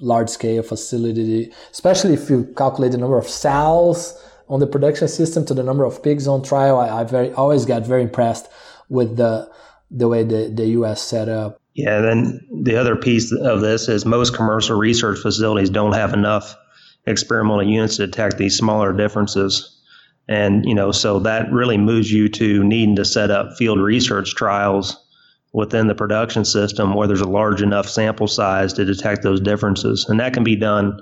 large 0.00 0.28
scale 0.28 0.62
facility, 0.62 1.52
especially 1.70 2.14
if 2.14 2.28
you 2.28 2.52
calculate 2.56 2.92
the 2.92 2.98
number 2.98 3.18
of 3.18 3.28
cells 3.28 4.20
on 4.48 4.60
the 4.60 4.66
production 4.66 5.08
system 5.08 5.44
to 5.46 5.54
the 5.54 5.62
number 5.62 5.84
of 5.84 6.02
pigs 6.02 6.26
on 6.26 6.42
trial. 6.42 6.78
I, 6.78 7.00
I 7.00 7.04
very 7.04 7.32
always 7.32 7.64
got 7.64 7.86
very 7.86 8.02
impressed 8.02 8.48
with 8.88 9.16
the 9.16 9.50
the 9.90 10.08
way 10.08 10.24
the, 10.24 10.50
the 10.52 10.66
US 10.80 11.00
set 11.02 11.28
up. 11.28 11.60
Yeah, 11.74 12.00
then 12.00 12.40
the 12.64 12.76
other 12.76 12.96
piece 12.96 13.32
of 13.32 13.60
this 13.60 13.88
is 13.88 14.04
most 14.04 14.34
commercial 14.34 14.76
research 14.76 15.18
facilities 15.18 15.70
don't 15.70 15.92
have 15.92 16.12
enough 16.12 16.56
experimental 17.06 17.62
units 17.62 17.96
to 17.96 18.06
detect 18.06 18.38
these 18.38 18.56
smaller 18.56 18.92
differences. 18.92 19.80
And, 20.28 20.64
you 20.66 20.74
know, 20.74 20.90
so 20.90 21.20
that 21.20 21.52
really 21.52 21.78
moves 21.78 22.10
you 22.10 22.28
to 22.30 22.64
needing 22.64 22.96
to 22.96 23.04
set 23.04 23.30
up 23.30 23.56
field 23.56 23.80
research 23.80 24.34
trials 24.34 24.96
within 25.52 25.86
the 25.86 25.94
production 25.94 26.44
system 26.44 26.94
where 26.94 27.06
there's 27.06 27.20
a 27.20 27.28
large 27.28 27.62
enough 27.62 27.88
sample 27.88 28.26
size 28.26 28.72
to 28.74 28.84
detect 28.84 29.22
those 29.22 29.40
differences. 29.40 30.04
And 30.08 30.18
that 30.20 30.34
can 30.34 30.44
be 30.44 30.56
done 30.56 31.00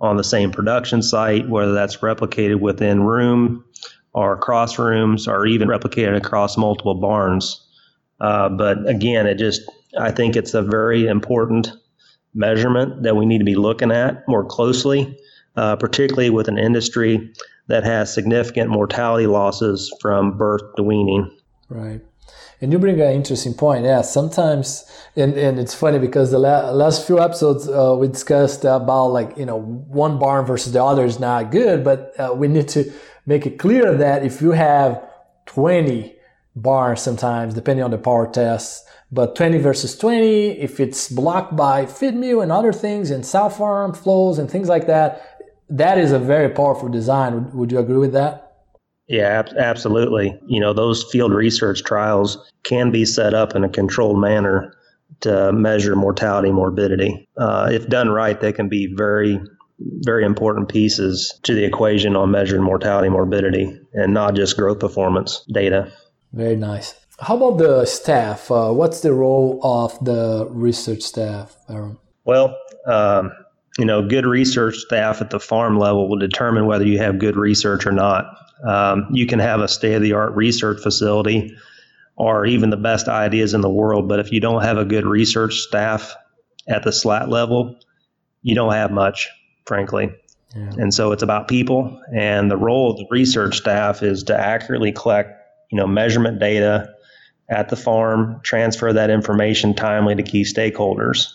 on 0.00 0.16
the 0.16 0.24
same 0.24 0.50
production 0.50 1.02
site, 1.02 1.48
whether 1.48 1.72
that's 1.72 1.98
replicated 1.98 2.60
within 2.60 3.04
room 3.04 3.64
or 4.12 4.34
across 4.34 4.78
rooms 4.78 5.28
or 5.28 5.46
even 5.46 5.68
replicated 5.68 6.16
across 6.16 6.56
multiple 6.56 6.96
barns. 6.96 7.64
Uh, 8.20 8.48
but 8.48 8.86
again, 8.88 9.26
it 9.26 9.36
just, 9.36 9.62
I 9.98 10.10
think 10.10 10.36
it's 10.36 10.54
a 10.54 10.62
very 10.62 11.06
important 11.06 11.68
measurement 12.34 13.04
that 13.04 13.16
we 13.16 13.24
need 13.24 13.38
to 13.38 13.44
be 13.44 13.54
looking 13.54 13.92
at 13.92 14.26
more 14.26 14.44
closely 14.44 15.16
uh, 15.56 15.76
particularly 15.76 16.30
with 16.30 16.48
an 16.48 16.58
industry 16.58 17.32
that 17.66 17.84
has 17.84 18.12
significant 18.12 18.70
mortality 18.70 19.26
losses 19.26 19.92
from 20.00 20.36
birth 20.36 20.62
to 20.76 20.82
weaning. 20.82 21.30
Right. 21.68 22.00
And 22.60 22.72
you 22.72 22.78
bring 22.78 23.00
an 23.00 23.12
interesting 23.12 23.54
point. 23.54 23.84
Yeah, 23.84 24.02
sometimes, 24.02 24.84
and, 25.16 25.34
and 25.34 25.58
it's 25.58 25.74
funny 25.74 25.98
because 25.98 26.30
the 26.30 26.38
la- 26.38 26.70
last 26.70 27.06
few 27.06 27.20
episodes 27.20 27.68
uh, 27.68 27.96
we 27.98 28.08
discussed 28.08 28.64
about 28.64 29.08
like, 29.08 29.36
you 29.36 29.44
know, 29.44 29.60
one 29.60 30.18
barn 30.18 30.46
versus 30.46 30.72
the 30.72 30.82
other 30.82 31.04
is 31.04 31.20
not 31.20 31.50
good, 31.50 31.84
but 31.84 32.18
uh, 32.18 32.32
we 32.34 32.48
need 32.48 32.68
to 32.68 32.92
make 33.26 33.46
it 33.46 33.58
clear 33.58 33.96
that 33.96 34.24
if 34.24 34.40
you 34.40 34.52
have 34.52 35.02
20 35.46 36.14
barns 36.56 37.02
sometimes, 37.02 37.54
depending 37.54 37.84
on 37.84 37.90
the 37.90 37.98
power 37.98 38.30
test, 38.30 38.86
but 39.10 39.36
20 39.36 39.58
versus 39.58 39.96
20, 39.96 40.52
if 40.52 40.80
it's 40.80 41.08
blocked 41.08 41.54
by 41.56 41.86
feed 41.86 42.14
mill 42.14 42.40
and 42.40 42.50
other 42.50 42.72
things 42.72 43.10
and 43.10 43.24
sow 43.24 43.48
farm 43.48 43.92
flows 43.92 44.38
and 44.38 44.50
things 44.50 44.68
like 44.68 44.86
that, 44.86 45.33
that 45.68 45.98
is 45.98 46.12
a 46.12 46.18
very 46.18 46.48
powerful 46.48 46.88
design. 46.88 47.34
Would, 47.34 47.54
would 47.54 47.72
you 47.72 47.78
agree 47.78 47.98
with 47.98 48.12
that? 48.12 48.40
Yeah, 49.06 49.40
ab- 49.40 49.56
absolutely. 49.58 50.38
You 50.46 50.60
know, 50.60 50.72
those 50.72 51.04
field 51.04 51.32
research 51.32 51.82
trials 51.84 52.38
can 52.62 52.90
be 52.90 53.04
set 53.04 53.34
up 53.34 53.54
in 53.54 53.64
a 53.64 53.68
controlled 53.68 54.20
manner 54.20 54.74
to 55.20 55.52
measure 55.52 55.94
mortality, 55.94 56.50
morbidity. 56.50 57.28
Uh, 57.36 57.68
if 57.70 57.88
done 57.88 58.08
right, 58.08 58.40
they 58.40 58.52
can 58.52 58.68
be 58.68 58.92
very, 58.94 59.40
very 59.78 60.24
important 60.24 60.68
pieces 60.68 61.38
to 61.42 61.54
the 61.54 61.64
equation 61.64 62.16
on 62.16 62.30
measuring 62.30 62.62
mortality, 62.62 63.08
morbidity, 63.08 63.78
and 63.92 64.14
not 64.14 64.34
just 64.34 64.56
growth 64.56 64.80
performance 64.80 65.44
data. 65.52 65.92
Very 66.32 66.56
nice. 66.56 66.94
How 67.20 67.36
about 67.36 67.58
the 67.58 67.84
staff? 67.84 68.50
Uh, 68.50 68.72
what's 68.72 69.00
the 69.00 69.12
role 69.12 69.60
of 69.62 70.02
the 70.04 70.48
research 70.50 71.02
staff, 71.02 71.56
Aaron? 71.68 71.98
Well, 72.24 72.56
um, 72.86 73.30
you 73.78 73.84
know, 73.84 74.06
good 74.06 74.26
research 74.26 74.76
staff 74.76 75.20
at 75.20 75.30
the 75.30 75.40
farm 75.40 75.78
level 75.78 76.08
will 76.08 76.18
determine 76.18 76.66
whether 76.66 76.86
you 76.86 76.98
have 76.98 77.18
good 77.18 77.36
research 77.36 77.86
or 77.86 77.92
not. 77.92 78.26
Um, 78.64 79.08
you 79.10 79.26
can 79.26 79.38
have 79.40 79.60
a 79.60 79.68
state 79.68 79.94
of 79.94 80.02
the 80.02 80.12
art 80.12 80.34
research 80.34 80.80
facility 80.80 81.56
or 82.16 82.46
even 82.46 82.70
the 82.70 82.76
best 82.76 83.08
ideas 83.08 83.54
in 83.54 83.60
the 83.60 83.70
world, 83.70 84.08
but 84.08 84.20
if 84.20 84.30
you 84.30 84.40
don't 84.40 84.62
have 84.62 84.78
a 84.78 84.84
good 84.84 85.04
research 85.04 85.54
staff 85.56 86.14
at 86.68 86.84
the 86.84 86.92
slat 86.92 87.28
level, 87.28 87.76
you 88.42 88.54
don't 88.54 88.72
have 88.72 88.92
much, 88.92 89.28
frankly. 89.66 90.14
Yeah. 90.54 90.70
And 90.78 90.94
so 90.94 91.10
it's 91.10 91.24
about 91.24 91.48
people, 91.48 92.00
and 92.14 92.48
the 92.48 92.56
role 92.56 92.92
of 92.92 92.98
the 92.98 93.06
research 93.10 93.56
staff 93.56 94.04
is 94.04 94.22
to 94.24 94.38
accurately 94.38 94.92
collect, 94.92 95.32
you 95.72 95.76
know, 95.76 95.88
measurement 95.88 96.38
data 96.38 96.94
at 97.48 97.68
the 97.68 97.76
farm, 97.76 98.40
transfer 98.44 98.92
that 98.92 99.10
information 99.10 99.74
timely 99.74 100.14
to 100.14 100.22
key 100.22 100.42
stakeholders. 100.42 101.32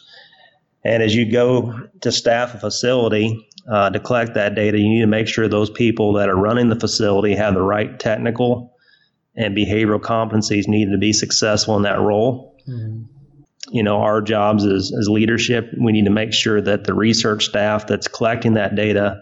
And 0.83 1.03
as 1.03 1.15
you 1.15 1.29
go 1.29 1.87
to 2.01 2.11
staff 2.11 2.55
a 2.55 2.59
facility, 2.59 3.45
uh, 3.69 3.89
to 3.89 3.99
collect 3.99 4.33
that 4.33 4.55
data, 4.55 4.79
you 4.79 4.89
need 4.89 5.01
to 5.01 5.07
make 5.07 5.27
sure 5.27 5.47
those 5.47 5.69
people 5.69 6.13
that 6.13 6.29
are 6.29 6.35
running 6.35 6.69
the 6.69 6.79
facility 6.79 7.35
have 7.35 7.53
the 7.53 7.61
right 7.61 7.99
technical 7.99 8.75
and 9.35 9.55
behavioral 9.55 9.99
competencies 9.99 10.67
needed 10.67 10.91
to 10.91 10.97
be 10.97 11.13
successful 11.13 11.75
in 11.77 11.83
that 11.83 11.99
role. 11.99 12.57
Mm-hmm. 12.67 13.03
You 13.71 13.83
know, 13.83 14.01
our 14.01 14.21
jobs 14.21 14.65
as, 14.65 14.91
as 14.97 15.07
leadership, 15.07 15.71
we 15.79 15.91
need 15.91 16.05
to 16.05 16.11
make 16.11 16.33
sure 16.33 16.61
that 16.61 16.85
the 16.85 16.93
research 16.93 17.45
staff 17.45 17.85
that's 17.85 18.07
collecting 18.07 18.53
that 18.55 18.75
data 18.75 19.21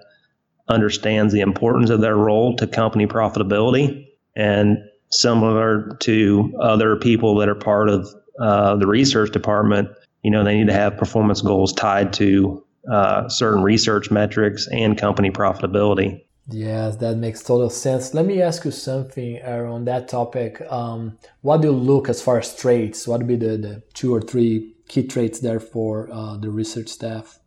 understands 0.70 1.34
the 1.34 1.42
importance 1.42 1.90
of 1.90 2.02
their 2.02 2.16
role 2.16 2.56
to 2.56 2.68
company 2.68 3.08
profitability. 3.08 4.08
And 4.36 4.78
similar 5.10 5.98
to 6.02 6.54
other 6.62 6.96
people 6.96 7.36
that 7.38 7.50
are 7.50 7.56
part 7.56 7.90
of 7.90 8.08
uh, 8.40 8.76
the 8.78 8.88
research 8.88 9.32
department, 9.32 9.90
you 10.24 10.32
know, 10.32 10.44
they 10.44 10.56
need 10.56 10.68
to 10.68 10.74
have 10.74 10.98
performance 10.98 11.42
goals 11.42 11.74
tied 11.74 12.14
to 12.14 12.64
uh, 12.92 13.28
certain 13.30 13.64
research 13.64 14.12
metrics 14.12 14.68
and 14.72 14.98
company 14.98 15.32
profitability. 15.32 16.22
Yes, 16.50 16.96
that 16.98 17.18
makes 17.18 17.44
total 17.44 17.70
sense. 17.70 18.14
Let 18.14 18.26
me 18.26 18.42
ask 18.42 18.64
you 18.64 18.72
something 18.72 19.42
on 19.44 19.84
that 19.86 20.08
topic. 20.08 20.62
Um, 20.70 21.18
what 21.42 21.62
do 21.62 21.68
you 21.68 21.74
look 21.74 22.08
as 22.08 22.22
far 22.22 22.40
as 22.40 22.56
traits? 22.56 23.08
What 23.08 23.20
would 23.20 23.28
be 23.28 23.36
the, 23.36 23.58
the 23.58 23.84
two 23.94 24.14
or 24.16 24.22
three 24.22 24.74
key 24.88 25.06
traits 25.06 25.40
there 25.40 25.60
for 25.60 26.10
uh, 26.12 26.38
the 26.38 26.50
research 26.50 26.88
staff? 26.88 27.40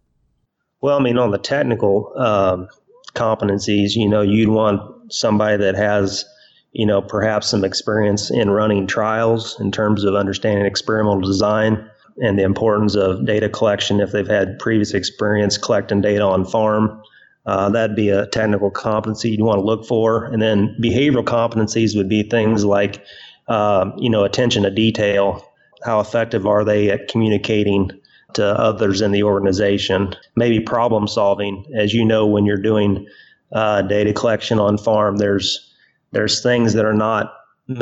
Well, 0.83 0.99
I 0.99 1.03
mean, 1.03 1.17
on 1.17 1.31
the 1.31 1.39
technical 1.39 2.13
um, 2.19 2.69
competencies, 3.15 3.97
you 3.97 4.09
know, 4.09 4.21
you'd 4.21 4.51
want 4.51 5.13
somebody 5.13 5.57
that 5.57 5.77
has, 5.77 6.25
you 6.73 6.85
know, 6.85 7.01
perhaps 7.01 7.49
some 7.49 7.65
experience 7.65 8.31
in 8.31 8.51
running 8.51 8.87
trials 8.87 9.59
in 9.61 9.73
terms 9.73 10.05
of 10.05 10.15
understanding 10.15 10.67
experimental 10.67 11.21
design 11.21 11.91
and 12.21 12.39
the 12.39 12.43
importance 12.43 12.95
of 12.95 13.25
data 13.27 13.49
collection 13.49 14.01
if 14.01 14.13
they've 14.13 14.29
had 14.29 14.59
previous 14.59 14.95
experience 14.95 15.57
collecting 15.59 16.01
data 16.01 16.23
on 16.23 16.45
farm. 16.45 17.03
Uh, 17.47 17.71
that'd 17.71 17.97
be 17.97 18.11
a 18.11 18.27
technical 18.27 18.71
competency 18.71 19.31
you'd 19.31 19.41
want 19.41 19.59
to 19.59 19.65
look 19.65 19.87
for. 19.87 20.27
And 20.27 20.41
then 20.43 20.77
behavioral 20.83 21.25
competencies 21.25 21.97
would 21.97 22.09
be 22.09 22.23
things 22.23 22.65
like, 22.65 23.03
uh, 23.49 23.91
you 23.97 24.11
know, 24.11 24.25
attention 24.25 24.63
to 24.65 24.71
detail. 24.71 25.45
How 25.83 26.01
effective 26.01 26.47
are 26.47 26.65
they 26.65 26.91
at 26.91 27.09
communicating 27.09 27.91
to 28.35 28.45
others 28.45 29.01
in 29.01 29.13
the 29.13 29.23
organization? 29.23 30.15
Maybe 30.37 30.61
problem 30.61 31.09
solving. 31.09 31.65
As 31.75 31.95
you 31.95 32.05
know, 32.05 32.27
when 32.27 32.45
you're 32.45 32.59
doing 32.59 33.07
uh, 33.53 33.83
data 33.83 34.13
collection 34.13 34.61
on 34.61 34.77
farm, 34.77 35.17
there's 35.17 35.67
there's 36.13 36.43
things 36.43 36.75
that 36.75 36.85
are 36.85 36.93
not 36.93 37.33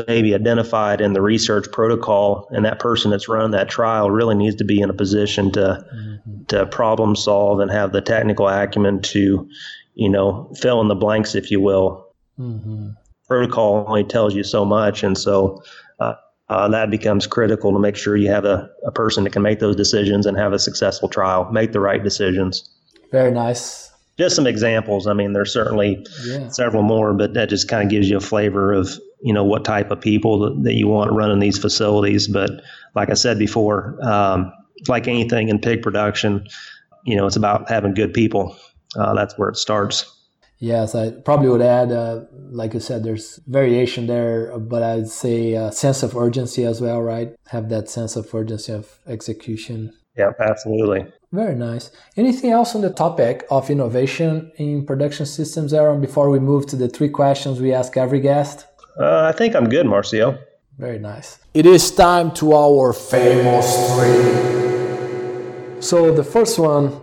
maybe 0.07 0.35
identified 0.35 1.01
in 1.01 1.15
the 1.15 1.23
research 1.23 1.71
protocol 1.73 2.47
and 2.51 2.65
that 2.65 2.79
person 2.79 3.11
that's 3.11 3.29
run 3.29 3.53
that 3.53 3.69
trial 3.69 4.11
really 4.11 4.35
needs 4.35 4.57
to 4.57 4.65
be 4.65 4.81
in 4.81 4.91
a 4.91 4.95
position 4.95 5.51
to 5.51 5.61
mm-hmm. 5.95 6.45
to 6.45 6.67
problem 6.67 7.17
solve 7.17 7.61
and 7.61 7.71
have 7.71 7.93
the 7.93 8.03
technical 8.03 8.47
acumen 8.47 9.01
to 9.01 9.49
you 9.95 10.09
know 10.09 10.53
fill 10.61 10.83
in 10.83 10.89
the 10.89 10.95
blanks 10.95 11.35
if 11.35 11.51
you 11.51 11.61
will 11.61 12.07
mm-hmm. 12.39 12.91
protocol 13.27 13.87
only 13.89 14.05
tells 14.05 14.35
you 14.35 14.45
so 14.45 14.63
much 14.63 15.03
and 15.03 15.17
so 15.17 15.63
uh, 16.01 16.15
uh, 16.51 16.69
that 16.69 16.91
becomes 16.91 17.27
critical 17.27 17.73
to 17.73 17.79
make 17.79 17.97
sure 17.97 18.17
you 18.17 18.31
have 18.31 18.45
a, 18.45 18.69
a 18.87 18.93
person 18.93 19.25
that 19.25 19.33
can 19.33 19.43
make 19.43 19.59
those 19.59 19.77
decisions 19.77 20.27
and 20.27 20.37
have 20.37 20.53
a 20.53 20.59
successful 20.59 21.09
trial 21.09 21.51
make 21.51 21.73
the 21.73 21.81
right 21.81 22.05
decisions 22.05 22.71
very 23.11 23.31
nice 23.31 23.88
just 24.19 24.37
some 24.37 24.47
examples. 24.47 25.07
I 25.07 25.13
mean, 25.13 25.33
there's 25.33 25.53
certainly 25.53 26.05
yeah. 26.27 26.49
several 26.49 26.83
more, 26.83 27.15
but 27.15 27.35
that 27.35 27.49
just 27.49 27.69
kind 27.69 27.85
of 27.85 27.91
gives 27.91 28.11
you 28.11 28.17
a 28.17 28.21
flavor 28.21 28.73
of 28.73 28.91
you 29.23 29.33
know 29.33 29.45
what 29.45 29.65
type 29.65 29.91
of 29.91 30.01
people 30.01 30.39
that, 30.41 30.63
that 30.65 30.75
you 30.75 30.89
want 30.89 31.13
running 31.13 31.39
these 31.39 31.59
facilities. 31.59 32.29
But 32.29 32.51
like 32.95 33.11
I 33.11 33.15
said 33.15 33.39
before, 33.39 33.99
um, 34.03 34.53
like 34.89 35.09
anything 35.09 35.49
in 35.49 35.59
pig 35.59 35.83
production, 35.83 36.47
you 37.05 37.17
know, 37.17 37.27
it's 37.27 37.37
about 37.37 37.69
having 37.69 37.95
good 37.95 38.13
people. 38.13 38.57
Uh, 38.97 39.15
that's 39.15 39.37
where 39.39 39.49
it 39.49 39.57
starts. 39.57 40.15
Yes, 40.61 40.97
I 40.97 41.13
probably 41.13 41.49
would 41.49 41.63
add, 41.63 41.93
uh, 41.93 42.23
like 42.51 42.75
you 42.75 42.81
said, 42.81 43.05
there's 43.05 43.39
variation 43.47 44.09
there, 44.09 44.59
but 44.59 44.83
I'd 44.83 45.07
say 45.07 45.53
a 45.53 45.71
sense 45.71 46.03
of 46.03 46.17
urgency 46.17 46.65
as 46.65 46.81
well, 46.81 47.01
right? 47.01 47.33
Have 47.51 47.69
that 47.69 47.89
sense 47.89 48.17
of 48.17 48.35
urgency 48.35 48.73
of 48.73 48.99
execution. 49.07 49.93
Yeah, 50.19 50.33
absolutely. 50.41 51.07
Very 51.31 51.55
nice. 51.55 51.91
Anything 52.17 52.51
else 52.51 52.75
on 52.75 52.81
the 52.81 52.91
topic 52.91 53.47
of 53.51 53.71
innovation 53.71 54.51
in 54.57 54.85
production 54.85 55.27
systems, 55.27 55.73
Aaron, 55.73 56.01
before 56.01 56.29
we 56.29 56.41
move 56.41 56.67
to 56.67 56.77
the 56.77 56.89
three 56.89 57.09
questions 57.09 57.61
we 57.61 57.73
ask 57.73 57.97
every 57.97 58.21
guest? 58.21 58.67
Uh, 58.99 59.23
I 59.23 59.33
think 59.33 59.55
I'm 59.55 59.69
good, 59.69 59.87
Marcio. 59.87 60.39
Very 60.79 60.99
nice. 60.99 61.39
It 61.55 61.67
is 61.67 61.91
time 61.91 62.33
to 62.33 62.53
our 62.55 62.93
famous 62.93 63.67
three. 63.95 64.59
So 65.81 66.13
the 66.13 66.25
first 66.25 66.59
one, 66.59 67.01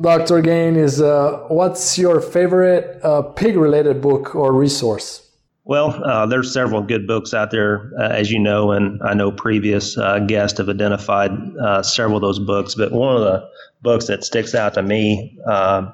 Dr. 0.00 0.40
Gain, 0.40 0.76
is 0.76 1.02
uh, 1.02 1.44
what's 1.48 1.98
your 1.98 2.20
favorite 2.20 3.00
uh, 3.02 3.22
pig-related 3.22 4.00
book 4.00 4.34
or 4.34 4.52
resource? 4.52 5.27
Well, 5.68 6.02
uh, 6.02 6.24
there's 6.24 6.50
several 6.50 6.80
good 6.80 7.06
books 7.06 7.34
out 7.34 7.50
there, 7.50 7.92
uh, 8.00 8.08
as 8.08 8.30
you 8.30 8.38
know, 8.38 8.72
and 8.72 9.02
I 9.02 9.12
know 9.12 9.30
previous 9.30 9.98
uh, 9.98 10.20
guests 10.20 10.56
have 10.56 10.70
identified 10.70 11.30
uh, 11.58 11.82
several 11.82 12.16
of 12.16 12.22
those 12.22 12.38
books. 12.38 12.74
But 12.74 12.90
one 12.90 13.14
of 13.14 13.20
the 13.20 13.46
books 13.82 14.06
that 14.06 14.24
sticks 14.24 14.54
out 14.54 14.72
to 14.74 14.82
me 14.82 15.38
uh, 15.46 15.90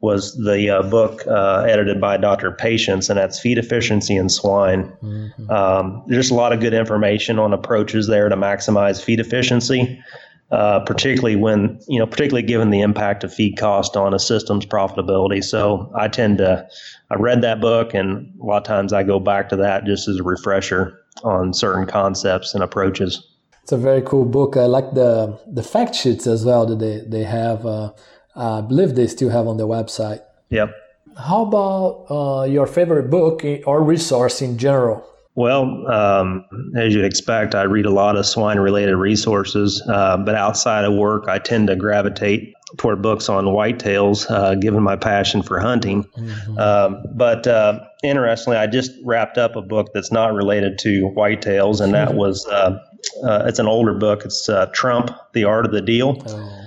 was 0.00 0.36
the 0.36 0.70
uh, 0.70 0.82
book 0.84 1.26
edited 1.26 2.00
by 2.00 2.16
Dr. 2.16 2.52
Patience, 2.52 3.10
and 3.10 3.18
that's 3.18 3.40
Feed 3.40 3.58
Efficiency 3.58 4.14
in 4.14 4.28
Swine. 4.28 4.84
Mm-hmm. 5.02 5.50
Um, 5.50 6.04
there's 6.06 6.30
a 6.30 6.34
lot 6.36 6.52
of 6.52 6.60
good 6.60 6.72
information 6.72 7.40
on 7.40 7.52
approaches 7.52 8.06
there 8.06 8.28
to 8.28 8.36
maximize 8.36 9.02
feed 9.02 9.18
efficiency. 9.18 10.00
Uh, 10.50 10.80
particularly 10.80 11.36
when 11.36 11.78
you 11.88 11.98
know, 11.98 12.06
particularly 12.06 12.46
given 12.46 12.70
the 12.70 12.80
impact 12.80 13.22
of 13.22 13.32
feed 13.32 13.58
cost 13.58 13.98
on 13.98 14.14
a 14.14 14.18
system's 14.18 14.64
profitability. 14.64 15.44
So 15.44 15.92
I 15.94 16.08
tend 16.08 16.38
to 16.38 16.66
I 17.10 17.14
read 17.16 17.42
that 17.42 17.60
book, 17.60 17.92
and 17.92 18.32
a 18.40 18.44
lot 18.44 18.56
of 18.56 18.64
times 18.64 18.94
I 18.94 19.02
go 19.02 19.20
back 19.20 19.50
to 19.50 19.56
that 19.56 19.84
just 19.84 20.08
as 20.08 20.18
a 20.18 20.22
refresher 20.22 21.02
on 21.22 21.52
certain 21.52 21.86
concepts 21.86 22.54
and 22.54 22.62
approaches. 22.62 23.26
It's 23.62 23.72
a 23.72 23.76
very 23.76 24.00
cool 24.00 24.24
book. 24.24 24.56
I 24.56 24.64
like 24.64 24.94
the 24.94 25.38
the 25.46 25.62
fact 25.62 25.94
sheets 25.94 26.26
as 26.26 26.46
well 26.46 26.64
that 26.64 26.78
they 26.78 27.00
they 27.06 27.24
have. 27.24 27.66
Uh, 27.66 27.92
I 28.34 28.62
believe 28.62 28.94
they 28.94 29.06
still 29.06 29.28
have 29.28 29.46
on 29.46 29.58
their 29.58 29.66
website. 29.66 30.22
Yep. 30.48 30.74
How 31.18 31.42
about 31.42 32.06
uh, 32.08 32.44
your 32.44 32.66
favorite 32.66 33.10
book 33.10 33.44
or 33.66 33.82
resource 33.82 34.40
in 34.40 34.56
general? 34.56 35.04
Well, 35.38 35.86
um, 35.86 36.44
as 36.76 36.92
you'd 36.92 37.04
expect, 37.04 37.54
I 37.54 37.62
read 37.62 37.86
a 37.86 37.92
lot 37.92 38.16
of 38.16 38.26
swine 38.26 38.58
related 38.58 38.96
resources, 38.96 39.80
uh, 39.88 40.16
but 40.16 40.34
outside 40.34 40.84
of 40.84 40.94
work, 40.94 41.28
I 41.28 41.38
tend 41.38 41.68
to 41.68 41.76
gravitate 41.76 42.54
toward 42.76 43.02
books 43.02 43.28
on 43.28 43.44
whitetails, 43.44 44.28
uh, 44.28 44.56
given 44.56 44.82
my 44.82 44.96
passion 44.96 45.42
for 45.42 45.60
hunting. 45.60 46.02
Mm-hmm. 46.18 46.58
Um, 46.58 47.04
but 47.14 47.46
uh, 47.46 47.78
interestingly, 48.02 48.56
I 48.56 48.66
just 48.66 48.90
wrapped 49.04 49.38
up 49.38 49.54
a 49.54 49.62
book 49.62 49.90
that's 49.94 50.10
not 50.10 50.34
related 50.34 50.76
to 50.80 51.12
whitetails, 51.16 51.80
and 51.80 51.94
that 51.94 52.14
was 52.16 52.44
uh, 52.48 52.76
uh, 53.22 53.44
it's 53.46 53.60
an 53.60 53.68
older 53.68 53.94
book. 53.94 54.24
It's 54.24 54.48
uh, 54.48 54.66
Trump: 54.72 55.12
The 55.34 55.44
Art 55.44 55.64
of 55.64 55.70
the 55.70 55.80
Deal. 55.80 56.20
Oh, 56.26 56.57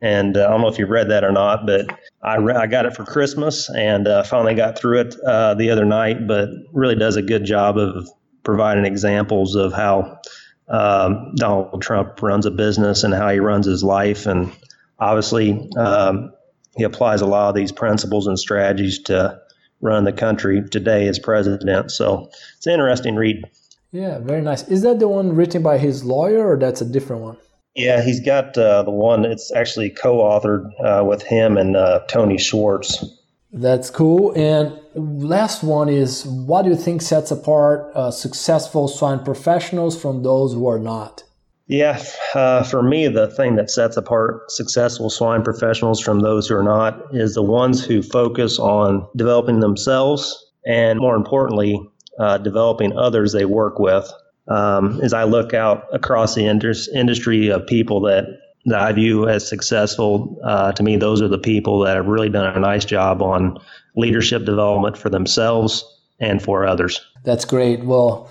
And 0.00 0.36
I 0.36 0.48
don't 0.48 0.60
know 0.60 0.68
if 0.68 0.78
you've 0.78 0.90
read 0.90 1.10
that 1.10 1.24
or 1.24 1.32
not, 1.32 1.66
but 1.66 1.86
I, 2.22 2.36
re- 2.36 2.54
I 2.54 2.66
got 2.66 2.86
it 2.86 2.94
for 2.94 3.04
Christmas 3.04 3.68
and 3.70 4.08
finally 4.26 4.54
got 4.54 4.78
through 4.78 5.00
it 5.00 5.10
the 5.14 5.70
other 5.72 5.84
night. 5.84 6.26
But 6.26 6.50
really 6.72 6.94
does 6.94 7.16
a 7.16 7.22
good 7.22 7.44
job 7.44 7.76
of 7.76 8.08
providing 8.44 8.84
examples 8.84 9.56
of 9.56 9.72
how 9.72 10.20
um, 10.68 11.34
Donald 11.34 11.82
Trump 11.82 12.22
runs 12.22 12.46
a 12.46 12.50
business 12.50 13.02
and 13.02 13.12
how 13.12 13.28
he 13.30 13.40
runs 13.40 13.66
his 13.66 13.82
life. 13.82 14.26
And 14.26 14.52
obviously, 14.98 15.68
um, 15.76 16.32
he 16.76 16.84
applies 16.84 17.20
a 17.20 17.26
lot 17.26 17.48
of 17.48 17.54
these 17.56 17.72
principles 17.72 18.26
and 18.26 18.38
strategies 18.38 19.02
to 19.04 19.40
run 19.80 20.04
the 20.04 20.12
country 20.12 20.62
today 20.70 21.08
as 21.08 21.18
president. 21.18 21.90
So 21.90 22.30
it's 22.56 22.66
an 22.66 22.74
interesting 22.74 23.16
read. 23.16 23.42
Yeah, 23.90 24.18
very 24.18 24.42
nice. 24.42 24.68
Is 24.68 24.82
that 24.82 24.98
the 24.98 25.08
one 25.08 25.34
written 25.34 25.62
by 25.62 25.78
his 25.78 26.04
lawyer, 26.04 26.46
or 26.46 26.56
that's 26.56 26.80
a 26.80 26.84
different 26.84 27.22
one? 27.22 27.36
Yeah, 27.78 28.02
he's 28.02 28.20
got 28.20 28.58
uh, 28.58 28.82
the 28.82 28.90
one. 28.90 29.24
It's 29.24 29.52
actually 29.54 29.90
co-authored 29.90 30.70
uh, 30.84 31.04
with 31.04 31.22
him 31.22 31.56
and 31.56 31.76
uh, 31.76 32.00
Tony 32.08 32.36
Schwartz. 32.36 33.04
That's 33.52 33.88
cool. 33.88 34.32
And 34.36 34.78
last 34.94 35.62
one 35.62 35.88
is 35.88 36.26
what 36.26 36.62
do 36.62 36.70
you 36.70 36.76
think 36.76 37.02
sets 37.02 37.30
apart 37.30 37.90
uh, 37.94 38.10
successful 38.10 38.88
swine 38.88 39.24
professionals 39.24 40.00
from 40.00 40.22
those 40.22 40.52
who 40.52 40.66
are 40.68 40.78
not? 40.78 41.22
Yeah, 41.68 42.02
uh, 42.34 42.62
for 42.64 42.82
me, 42.82 43.08
the 43.08 43.28
thing 43.28 43.56
that 43.56 43.70
sets 43.70 43.96
apart 43.96 44.50
successful 44.50 45.10
swine 45.10 45.42
professionals 45.42 46.00
from 46.00 46.20
those 46.20 46.48
who 46.48 46.56
are 46.56 46.62
not 46.62 47.14
is 47.14 47.34
the 47.34 47.42
ones 47.42 47.84
who 47.84 48.02
focus 48.02 48.58
on 48.58 49.06
developing 49.14 49.60
themselves 49.60 50.46
and, 50.66 50.98
more 50.98 51.14
importantly, 51.14 51.78
uh, 52.18 52.38
developing 52.38 52.96
others 52.96 53.32
they 53.32 53.44
work 53.44 53.78
with. 53.78 54.10
Um, 54.48 55.00
as 55.02 55.12
I 55.12 55.24
look 55.24 55.52
out 55.54 55.86
across 55.92 56.34
the 56.34 56.46
industry 56.46 57.48
of 57.48 57.66
people 57.66 58.00
that 58.02 58.24
that 58.66 58.80
I 58.80 58.92
view 58.92 59.28
as 59.28 59.48
successful, 59.48 60.38
uh, 60.44 60.72
to 60.72 60.82
me, 60.82 60.96
those 60.96 61.22
are 61.22 61.28
the 61.28 61.38
people 61.38 61.80
that 61.80 61.96
have 61.96 62.06
really 62.06 62.28
done 62.28 62.54
a 62.54 62.60
nice 62.60 62.84
job 62.84 63.22
on 63.22 63.58
leadership 63.96 64.44
development 64.44 64.98
for 64.98 65.08
themselves 65.08 65.84
and 66.20 66.42
for 66.42 66.66
others. 66.66 67.00
That's 67.24 67.44
great. 67.44 67.84
Well, 67.84 68.30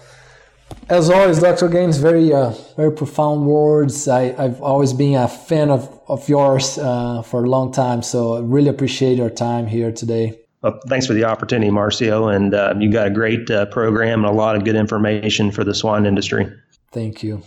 as 0.90 1.10
always, 1.10 1.40
Dr. 1.40 1.70
Gaines, 1.70 1.98
very 1.98 2.34
uh, 2.34 2.52
very 2.76 2.92
profound 2.92 3.46
words. 3.46 4.08
I, 4.08 4.34
have 4.34 4.62
always 4.62 4.94
been 4.94 5.16
a 5.16 5.28
fan 5.28 5.70
of, 5.70 6.00
of 6.08 6.28
yours 6.30 6.78
uh, 6.78 7.22
for 7.22 7.44
a 7.44 7.50
long 7.50 7.72
time, 7.72 8.02
so 8.02 8.38
I 8.38 8.42
really 8.42 8.70
appreciate 8.70 9.18
your 9.18 9.30
time 9.30 9.68
here 9.68 9.92
today. 9.92 10.40
Well, 10.62 10.80
thanks 10.88 11.06
for 11.06 11.14
the 11.14 11.24
opportunity, 11.24 11.72
Marcio. 11.72 12.34
And 12.36 12.54
uh, 12.54 12.74
you 12.80 12.92
got 12.92 13.08
a 13.08 13.12
great 13.12 13.50
uh, 13.50 13.68
program 13.68 14.26
and 14.26 14.34
a 14.34 14.36
lot 14.36 14.56
of 14.56 14.64
good 14.64 14.76
information 14.76 15.52
for 15.52 15.64
the 15.64 15.74
swine 15.74 16.06
industry. 16.06 16.52
Thank 16.92 17.24
you. 17.24 17.44